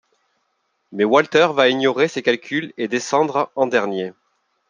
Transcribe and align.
Mais 0.91 1.03
Walter 1.03 1.49
va 1.51 1.69
ignorer 1.69 2.07
ses 2.07 2.23
calculs 2.23 2.73
et 2.75 2.87
descendre 2.87 3.51
en 3.55 3.67
dernier. 3.67 4.13